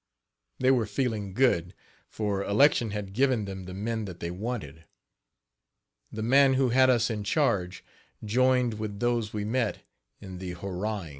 [0.57, 1.75] They were feeling good,
[2.09, 4.85] for election had given them the men that they wanted.
[6.11, 7.85] The man who had us in charge
[8.25, 9.83] joined with those we met
[10.19, 11.09] in the hurrahing.